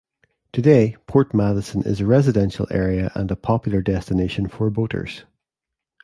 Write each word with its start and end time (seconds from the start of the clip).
Today, 0.51 0.97
Port 1.05 1.31
Madison 1.31 1.83
is 1.83 2.01
a 2.01 2.07
residential 2.07 2.65
area 2.71 3.11
and 3.13 3.29
a 3.29 3.35
popular 3.35 3.83
destination 3.83 4.47
for 4.47 4.71
boaters. 4.71 5.25